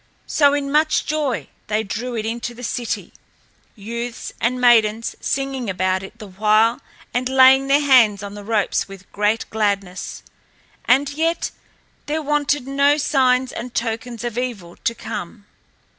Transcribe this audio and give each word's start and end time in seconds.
So 0.25 0.55
in 0.55 0.71
much 0.71 1.05
joy 1.05 1.47
they 1.67 1.83
drew 1.83 2.15
it 2.15 2.25
into 2.25 2.55
the 2.55 2.63
city, 2.63 3.13
youths 3.75 4.33
and 4.41 4.59
maidens 4.59 5.15
singing 5.21 5.69
about 5.69 6.01
it 6.01 6.17
the 6.17 6.25
while 6.25 6.81
and 7.13 7.29
laying 7.29 7.67
their 7.67 7.79
hands 7.81 8.21
to 8.21 8.29
the 8.31 8.43
ropes 8.43 8.87
with 8.87 9.11
great 9.11 9.47
gladness. 9.51 10.23
And 10.85 11.11
yet 11.11 11.51
there 12.07 12.23
wanted 12.23 12.65
no 12.65 12.97
signs 12.97 13.51
and 13.51 13.75
tokens 13.75 14.23
of 14.23 14.39
evil 14.39 14.75
to 14.77 14.95
come. 14.95 15.45